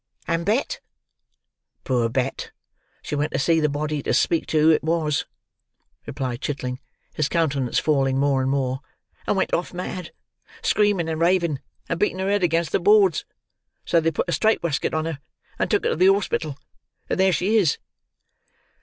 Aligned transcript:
"And 0.27 0.47
Bet?" 0.47 0.79
"Poor 1.83 2.09
Bet! 2.09 2.49
She 3.03 3.13
went 3.13 3.33
to 3.33 3.37
see 3.37 3.59
the 3.59 3.69
Body, 3.69 4.01
to 4.01 4.15
speak 4.15 4.47
to 4.47 4.59
who 4.59 4.71
it 4.71 4.83
was," 4.83 5.27
replied 6.07 6.41
Chitling, 6.41 6.79
his 7.13 7.29
countenance 7.29 7.77
falling 7.77 8.17
more 8.17 8.41
and 8.41 8.49
more, 8.49 8.79
"and 9.27 9.37
went 9.37 9.53
off 9.53 9.75
mad, 9.75 10.11
screaming 10.63 11.07
and 11.07 11.21
raving, 11.21 11.59
and 11.87 11.99
beating 11.99 12.17
her 12.17 12.31
head 12.31 12.41
against 12.41 12.71
the 12.71 12.79
boards; 12.79 13.25
so 13.85 13.99
they 14.01 14.09
put 14.09 14.27
a 14.27 14.31
strait 14.31 14.63
weskut 14.63 14.95
on 14.95 15.05
her 15.05 15.19
and 15.59 15.69
took 15.69 15.83
her 15.83 15.91
to 15.91 15.95
the 15.95 16.11
hospital—and 16.11 17.19
there 17.19 17.31
she 17.31 17.57
is." 17.57 17.77